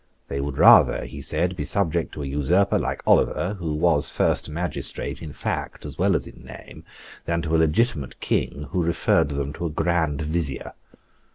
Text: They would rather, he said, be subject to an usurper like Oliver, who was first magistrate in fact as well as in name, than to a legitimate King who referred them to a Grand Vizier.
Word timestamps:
They 0.29 0.41
would 0.41 0.57
rather, 0.57 1.05
he 1.05 1.21
said, 1.21 1.55
be 1.55 1.63
subject 1.63 2.11
to 2.15 2.23
an 2.23 2.29
usurper 2.31 2.79
like 2.79 3.03
Oliver, 3.05 3.53
who 3.59 3.75
was 3.75 4.09
first 4.09 4.49
magistrate 4.49 5.21
in 5.21 5.31
fact 5.31 5.85
as 5.85 5.99
well 5.99 6.15
as 6.15 6.25
in 6.25 6.43
name, 6.43 6.83
than 7.25 7.43
to 7.43 7.55
a 7.55 7.59
legitimate 7.61 8.19
King 8.19 8.63
who 8.71 8.81
referred 8.83 9.29
them 9.29 9.53
to 9.53 9.67
a 9.67 9.69
Grand 9.69 10.23
Vizier. 10.23 10.73